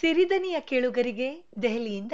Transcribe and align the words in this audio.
ಸಿರಿದನಿಯ 0.00 0.60
ಕೇಳುಗರಿಗೆ 0.60 1.44
ದೆಹಲಿಯಿಂದ 1.62 2.12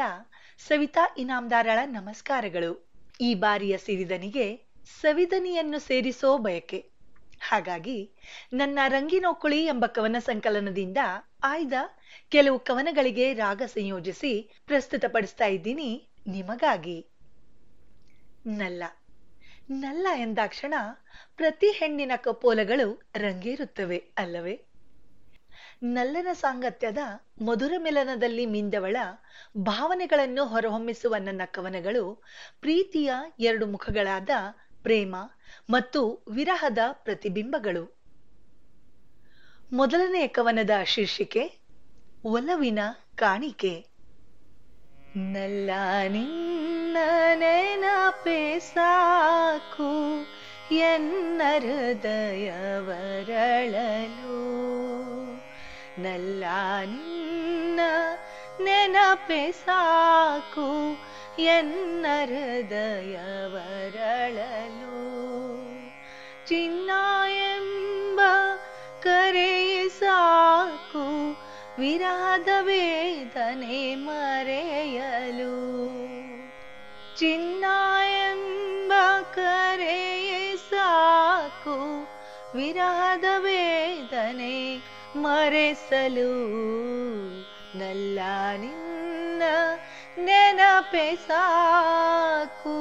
ಸವಿತಾ 0.59 1.15
ಇನಾಮ್ದಾರಳ 1.19 1.79
ನಮಸ್ಕಾರಗಳು. 1.85 2.91
ಈ 3.21 3.35
ಬಾರಿಯ 3.35 3.77
ಸಿರಿದನಿಗೆ 3.77 4.63
ಸವಿದನಿಯನ್ನು 5.01 5.79
ಸೇರಿಸೋ 5.79 6.39
ಬಯಕೆ. 6.39 6.91
ಹಾಗಾಗಿ 7.41 8.11
ನನ್ನ 8.53 8.79
ರಂಗಿನೋಕುಳಿ 8.89 9.65
ಎಂಬ 9.65 9.87
ಕವನ 9.87 10.17
ಸಂಕಲನದಿಂದ 10.19 10.99
ಆಯ್ದ 11.45 11.73
ಕೆಲವು 12.29 12.59
ಕವನಗಳಿಗೆ 12.59 13.35
ರಾಗ 13.35 13.63
ಸಂಯೋಜಿಸಿ 13.63 14.63
ಪ್ರಸ್ತುತಪಡಿಸ್ತಾ 14.67 15.47
ಇದ್ದೀನಿ 15.47 16.09
ನಿಮಗಾಗಿ. 16.27 17.07
ನಲ್ಲ. 18.47 18.83
ನಲ್ಲ 19.71 20.07
ಎಂದಾಕ್ಷಣ 20.17 20.75
ಪ್ರತಿ 21.37 21.71
ಹೆಣ್ಣಿನ 21.71 22.13
ಕಪೋಲಗಳು 22.17 23.03
ರಂಗೇರುತ್ತವೆ, 23.17 24.05
ಅಲ್ಲವೇ? 24.19 24.66
ನಲ್ಲನ 25.83 26.29
ಸಾಂಗತ್ಯದ 26.33 26.99
ಮಧುರ 27.43 27.73
ಮಿಲನದಲ್ಲಿ 27.79 28.47
ಮಿಂದವಳ 28.47 28.97
ಭಾವನೆಗಳನ್ನು 29.57 30.45
ಹೊರಹೊಮ್ಮಿಸುವ 30.45 31.17
ನನ್ನ 31.17 31.43
ಕವನಗಳು 31.45 32.23
ಪ್ರೀತಿಯ 32.61 33.13
ಎರಡು 33.39 33.67
ಮುಖಗಳಾದ 33.67 34.31
ಪ್ರೇಮ 34.83 35.17
ಮತ್ತು 35.71 36.25
ವಿರಹದ 36.31 36.79
ಪ್ರತಿಬಿಂಬಗಳು. 36.93 38.01
ಮೊದಲನೆಯ 39.73 40.27
ಕವನದ 40.27 40.71
ಶೀರ್ಷಿಕೆ, 40.85 41.61
ಒಲವಿನ 42.25 42.79
ಕಾಣಿಕೆ. 43.15 43.87
ನಲ್ಲ 45.17 45.71
ಸಾಕು 48.59 50.27
ಎನ್ನ 50.75 51.43
ನಲ್ಲ 55.98 56.44
ನಿನ್ನ 56.92 57.80
ನೆನಪೆ 58.64 59.44
ಸಾಕು 59.62 60.68
ಎನ್ನ 61.52 62.06
ಹೃದಯವರಳಲು 63.54 64.98
ಚಿನ್ನ 66.48 66.92
ಎಂಬ 67.52 68.20
ಕರೆಯೇ 69.04 69.84
ಸಾಕು 70.00 71.06
ವಿರಾದ 71.80 72.50
ವೇದನೆ 72.62 73.80
ಮರೆಯಲು 74.06 75.56
ಚಿನ್ನ 77.20 77.66
ಎಂಬ 78.26 78.92
ಕರೆಯೇ 79.36 80.44
ಸಾಕು 80.70 81.78
ವಿರಾದ 82.56 83.26
ವೇದನೆ 83.40 83.55
ಮರೆಸಲು 85.23 86.31
ನಲ್ಲ 87.79 88.19
ನಿನ್ನ 88.57 89.43
ನೆನಪೆ 90.19 91.17
ಸಾಕು. 91.17 92.77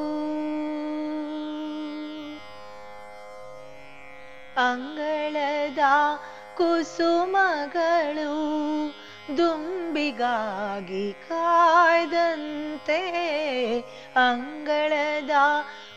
ಅಂಗಳದ 4.57 5.77
ಕುಸುಮಗಳು 6.55 8.31
ದುಂಬಿಗಾಗಿ 9.37 11.13
ಕಾಯ್ದಂತೆ 11.13 13.01
ಅಂಗಳದ 14.15 15.31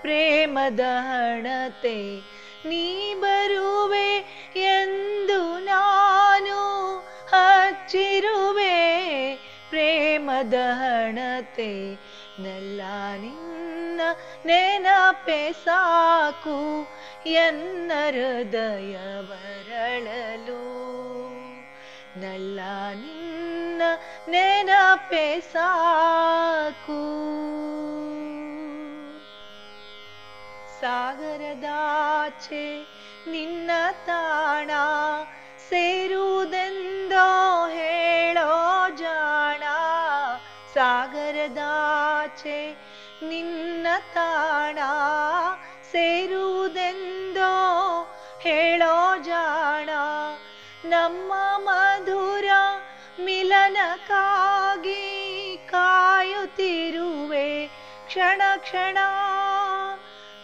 ಪ್ರೇಮದ 0.01 0.79
ಹಣತೆ. 0.79 2.21
ನೀ 2.65 3.13
ಬರುವೆ 3.13 4.25
ಎಂದು 4.55 5.59
ನಾನು 5.59 6.99
ಹಚ್ಚಿರುವೆ 7.29 8.99
ಪ್ರೇಮದ 9.69 10.53
ಹಣತೆ. 10.53 11.99
ನಲ್ಲ 12.39 12.81
ನಿನ್ನ 13.17 14.01
ನೆನಪೆ 14.45 15.53
ಸಾಕು 15.53 16.87
ಎನ್ನ 17.25 17.91
ಹೃದಯ 18.09 19.21
ಬರಳಲು. 19.21 21.20
ನಲ್ಲ 22.17 22.59
ನಿನ್ನ 22.93 23.81
ನೆನಪೆ 24.27 25.41
ಸಾಕು. 25.41 27.01
ಸಾಗರದಾಚೆ 30.81 32.85
ನಿನ್ನ 33.31 33.71
ತಾಣ, 34.05 34.71
ಸೇರುವುದೆಂದೋ 35.69 37.69
ಹೇಳೋ 37.69 38.85
ಜಾಣ. 38.95 39.63
ಸಾಗರದಾಚೆ 40.73 42.75
ನಿನ್ನ 43.23 43.87
ತಾಣ, 44.13 44.77
ಸೇರುವುದೆಂದೋ 45.91 47.51
ಹೇಳೋ 48.41 49.17
ಜಾಣ. 49.17 49.89
ನಮ್ಮ 50.85 51.33
ಕ್ಷಣ 58.11 58.41
ಕ್ಷಣ 58.57 58.97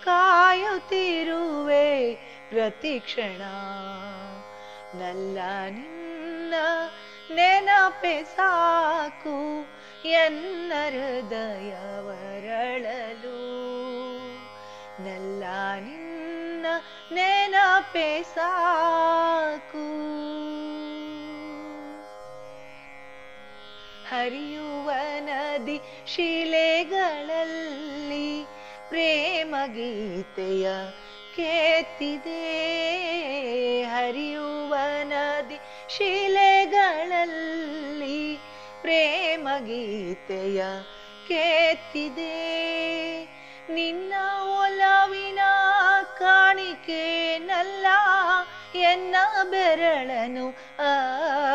ಕಾಯುತ್ತಿರುವೆ 0.03 1.87
ಪ್ರತಿ 2.49 2.99
ಕ್ಷಣ. 2.99 3.41
ನಲ್ಲ 4.99 5.39
ನಿನ್ನ 5.69 6.53
ನೆನಪೆ 7.35 8.23
ಸಾಕು 8.23 9.65
ಎನ್ನ 10.07 10.73
ಹೃದಯವರಳಲು 10.89 11.71
ನಲ್ಲ 15.03 15.43
ನಿನ್ನ 15.75 16.65
ನೆನಪೆ 17.11 18.23
ಸಾಕು. 18.23 19.87
ಹರಿಯುವ 24.09 24.86
ಶಿಲೆಗಳಲ್ಲಿ 26.17 28.47
ಪ್ರೇಮ 28.89 29.55
ಗೀತೆಯ 29.65 30.69
ಕೇತಿದೆ. 31.35 32.43
ಹರಿಯುವ 33.83 34.75
ನದಿ 35.03 35.59
ಶಿಲೆಗಳಲ್ಲಿ 35.97 38.39
ಪ್ರೇಮ 38.81 39.47
ಗೀತೆಯ 39.59 40.63
ಕೇತಿದೆ. 41.27 42.33
ನಿನ್ನ 43.73 44.13
ಒಲವಿನ 44.41 45.39
ಕಾಣಿಕೆ 46.17 47.37
ನಲ್ಲ 47.37 47.85
ಎನ್ನ 48.75 49.15
ಬೆರಳನು 49.49 50.47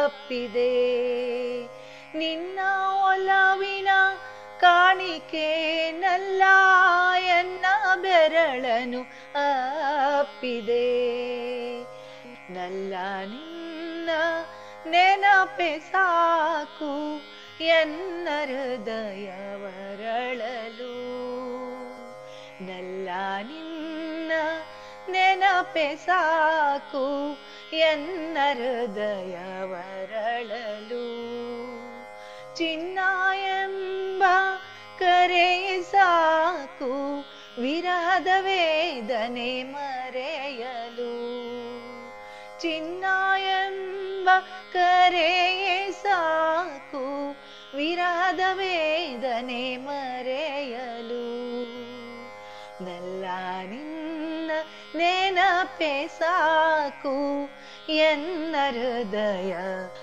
ಅಪ್ಪಿದೆ. 0.05 0.73
ನಿನ್ನ 2.19 2.59
ಒಲವಿನ 3.05 3.89
ಕಾಣಿಕೆ 4.63 5.49
ನಲ್ಲ 5.93 6.43
ಎನ್ನ 7.37 7.65
ಬೆರಳನು 7.97 9.01
ಅಪ್ಪಿದೆ. 9.35 10.87
ನಲ್ಲ 12.51 12.95
ನಿನ್ನ 13.25 14.11
ನೆನಪೆ 14.87 15.79
ಸಾಕು 15.93 16.93
ಎನ್ನ 17.61 18.29
ಹೃದಯವರಳಲು 18.45 19.35
ನಲ್ಲ 22.63 23.09
ನಿನ್ನ 23.43 24.33
ನೆನಪೆ 25.09 25.97
ಸಾಕು 25.97 27.05
ಎನ್ನ 27.73 28.39
ಹೃದಯವರಳಲು 28.53 29.33
ಚಿನ್ನ 32.57 32.99
ಸಾಕು. 36.83 37.25
ವಿರಹದ 37.61 38.27
ವೇದನೆ 38.41 39.63
ಮರೆಯಲು 39.63 41.15
ಚಿನ್ನ 42.61 43.05
ಎಂಬ 43.39 44.29
ಕರೆಯೇ 44.73 45.91
ಸಾಕು. 46.03 47.31
ವಿರಹದ 47.77 48.41
ವೇದನೆ 48.53 49.77
ಮರೆಯಲು 49.77 51.27
ನಲ್ಲ 52.85 53.25
ನಿನ್ನ 53.63 54.51
ನೆನಪೆ 54.97 56.09
ಸಾಕು. 56.19 57.45
ಎನ್ನ 57.93 58.55
ಹೃದಯ 58.71 59.53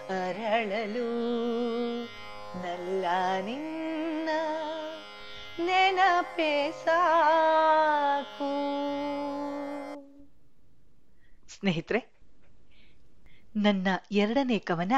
ಅರಳಲು 0.09 1.11
ನಲ್ಲ 2.63 3.05
ನಿನ್ನ 3.45 3.78
ಸಾಕು. 6.83 8.51
ಸ್ನೇಹಿತರೆ, 11.49 12.01
ನನ್ನ 13.55 13.87
ಎರಡನೇ 14.11 14.59
ಕವನ, 14.59 14.93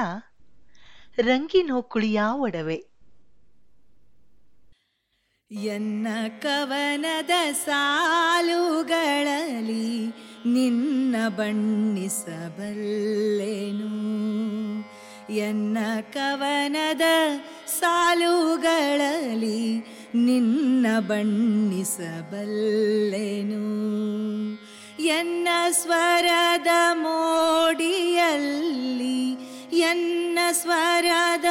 ರಂಗಿನೋ 1.18 1.82
ಕುಳಿಯ 1.82 2.22
ಒಡವೆ 2.46 2.80
ಎನ್ನ 5.52 6.08
ಕವನದ 6.42 7.34
ಸಾಲುಗಳಲ್ಲಿ 7.66 9.88
ನಿನ್ನ 10.46 11.30
ಬಣ್ಣಿಸಬಲ್ಲೆನು 11.30 13.90
ಎನ್ನ 15.34 15.78
ಕವನದ 16.14 17.06
ಸಾಲುಗಳಲ್ಲಿ 17.80 19.60
ನಿನ್ನ 20.28 20.71
ಬಣ್ಣಿಸಬಲ್ಲೆನು? 21.00 23.92
ಎನ್ನ 25.04 25.48
ಸ್ವರದ 25.70 26.68
ಮೋಡಿಯಲ್ಲಿ 26.94 29.38
ಎನ್ನ 29.78 30.40
ಸ್ವರದ 30.52 31.46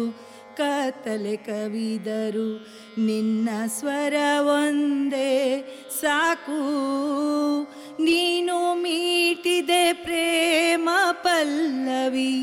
ಕತ್ತಲೆ 0.57 1.35
ಕವಿದರು, 1.35 2.67
ನಿನ್ನ 3.05 3.49
ಸ್ವರ 3.67 4.13
ಒಂದೇ 4.41 5.31
ಸಾಕು. 6.01 6.61
ನೀನು 8.03 8.75
ಮೀಟಿದೆ 8.75 9.93
ಪ್ರೇಮ 9.93 10.89
ಪಲ್ಲವಿ, 11.11 12.33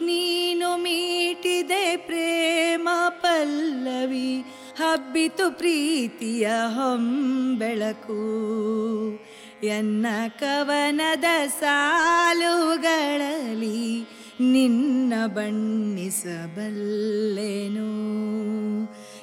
ನೀನು 0.00 0.76
ಮೀಟಿದೆ 0.76 1.96
ಪ್ರೇಮ 1.96 2.88
ಪಲ್ಲವಿ 3.08 4.53
ಹಬ್ಬಿತು 4.78 5.58
ಪ್ರೀತಿಯ 5.58 6.46
ಹೊಂಬೆಳಕು. 6.46 8.44
ಎನ್ನ 9.66 10.06
ಕವನದ 10.40 11.24
ಸಾಲುಗಳಲ್ಲಿ 11.60 14.08
ನಿನ್ನ 14.40 15.14
ಬಣ್ಣಿಸಬಲ್ಲೆನು. 15.26 18.14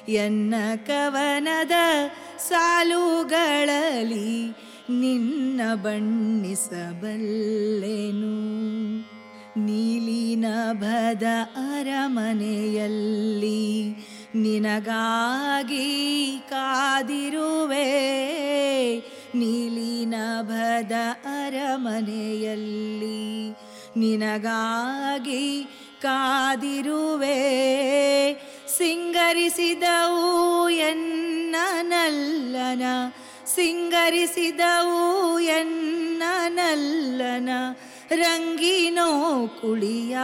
ಎನ್ನ 0.08 0.54
ಕವನದ 0.86 1.72
ಸಾಲುಗಳಲ್ಲಿ 2.48 4.56
ನಿನ್ನ 4.90 5.60
ಬಣ್ಣಿಸಬಲ್ಲೆನು. 5.74 8.52
ನೀಲಿನ 9.64 10.44
ಭದ 10.72 11.22
ಅರಮನೆಯಲ್ಲಿ 11.56 13.92
ನಿನಗಾಗಿ 14.34 15.86
ಕಾದಿರುವೆ. 16.50 17.84
ನೀಲಿನಭದ 19.34 20.92
ಅರಮನೆಯಲ್ಲಿ 21.24 23.56
ನಿನಗಾಗಿ 23.96 25.66
ಕಾದಿರುವೆ. 26.02 27.40
ಸಿಂಗರಿಸಿದವು 28.78 30.68
ಎನ್ನ 30.68 31.56
ನಲ್ಲನ 31.82 32.82
ಸಿಂಗರಿಸಿದವು 33.54 35.40
ಎನ್ನ 35.40 36.22
ನಲ್ಲನ 36.48 37.48
ರಂಗಿನೋ 38.10 39.48
ಕುಳಿಯ 39.60 40.18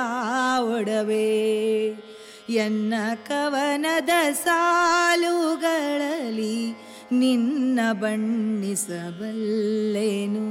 ಒಡವೆ. 0.59 2.08
ಎನ್ನ 2.51 2.95
ಕವನದ 3.27 4.33
ಸಾಲುಗಳಲ್ಲಿ 4.33 6.75
ನಿನ್ನ 7.13 7.81
ಬಣ್ಣಿಸಬಲ್ಲೆನು. 7.93 10.49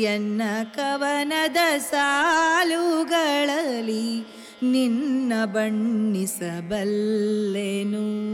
ಎನ್ನ 0.00 0.42
ಕವನದ 0.74 1.56
ಸಾಲುಗಳಲ್ಲಿ 1.90 4.26
ನಿನ್ನ 4.62 5.32
ಬಣ್ಣಿಸಬಲ್ಲೆನು. 5.44 8.28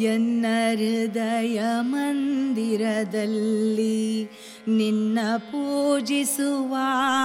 ಎನ್ನ 0.00 0.46
ಹೃದಯ 0.74 1.62
ಮಂದಿರದಲ್ಲಿ 1.80 4.28
ನಿನ್ನ 4.68 5.18
ಪೂಜಿಸುವ 5.36 6.74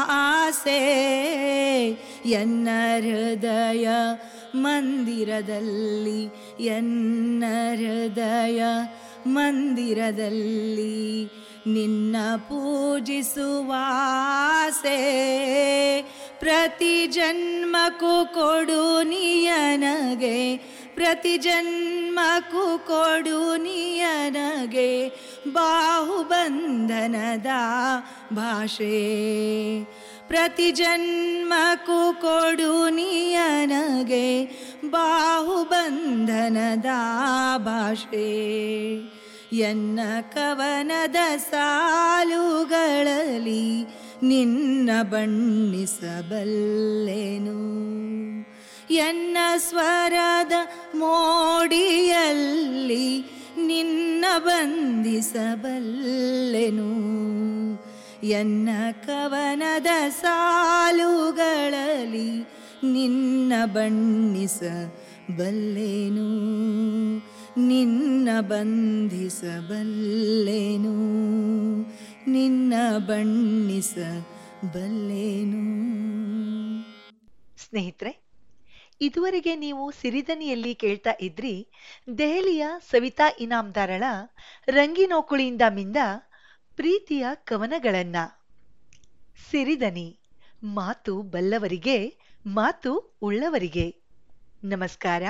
ಆಸೆ 0.10 0.80
ಎನ್ನ 2.26 2.68
ಹೃದಯ 3.00 3.90
ಮಂದಿರದಲ್ಲಿ, 4.56 6.36
ಎನ್ನ 6.66 7.44
ಹೃದಯ 7.76 8.64
ಮಂದಿರದಲ್ಲಿ 9.28 11.26
ನಿನ್ನ 11.68 12.16
ಪೂಜಿಸುವ 12.38 13.74
ಆಸೆ 14.58 14.98
ಪ್ರತಿ 16.40 17.08
ಜನ್ಮಕ್ಕೂ 17.08 18.26
ಕೊಡು 18.26 19.04
ನೀಯನಗೆ 19.04 20.56
ಪ್ರತಿ 20.98 21.38
ಜನ್ಮಕ್ಕೂ 21.38 22.78
ಕೊಡು 22.78 23.58
ನಿಯನಗೆ 23.58 25.12
ಬಾಹುಬಂಧನದ 25.52 27.46
ಭಾಷೆ. 28.34 29.18
ಪ್ರತಿ 30.28 30.72
ಜನ್ಮಕ್ಕೂ 30.72 32.14
ಕೊಡು 32.14 32.90
ನಿಯನಗೆ 32.90 34.50
ಬಾಹುಬಂಧನದ 34.90 36.86
ಭಾಷೆ. 37.58 38.98
ಎನ್ನ 39.54 40.00
ಕವನದ 40.34 41.16
ಸಾಲುಗಳಲ್ಲಿ 41.38 43.86
ನಿನ್ನ 44.24 44.90
ಬಣ್ಣಿಸಬಲ್ಲೆನು. 45.02 47.78
ಎನ್ನ 48.90 49.38
ಸ್ವರದ 49.58 50.52
ಮೋಡಿಯಲ್ಲಿ 50.96 53.26
ನಿನ್ನ 53.58 54.26
ಬಂಧಿಸಬಲ್ಲೆನು. 54.38 57.08
ಎನ್ನ 58.24 58.70
ಕವನದ 59.06 59.88
ಸಾಲುಗಳಲ್ಲಿ 60.22 62.50
ನಿನ್ನ 62.84 63.54
ಬಣ್ಣಿಸಬಲ್ಲೆನು. 63.66 66.48
ನಿನ್ನ 67.68 68.30
ಬಂಧಿಸಬಲ್ಲೆನು. 68.40 71.18
ನಿನ್ನ 72.32 72.74
ಬಣ್ಣಿಸ 72.98 73.98
ಬಲ್ಲೇನು 74.74 75.88
ಸ್ನೇಹಿತರೆ 77.58 78.27
ಇದುವರೆಗೆ 79.02 79.56
ನೀವು 79.56 79.92
ಸಿರಿದನಿಯಲ್ಲಿ 79.92 80.76
ಕೇಳ್ತಾ 80.76 81.10
ಇದ್ರಿ, 81.22 81.68
ದೆಹಲಿಯ 82.18 82.68
ಸವಿತಾ 82.90 83.24
ಇನಾಮ್ದಾರಳ 83.40 84.04
ರಂಗಿನೋಕುಳಿಯಿಂದ 84.68 85.62
ಮಿಂದ 85.70 85.98
ಪ್ರೀತಿಯ 86.76 87.26
ಕವನಗಳನ್ನ. 87.36 88.16
ಸಿರಿದನಿ 89.52 90.20
ಮಾತು 90.64 91.22
ಬಲ್ಲವರಿಗೆ, 91.22 92.18
ಮಾತು 92.46 93.18
ಉಳ್ಳವರಿಗೆ. 93.22 93.96
ನಮಸ್ಕಾರ. 94.64 95.24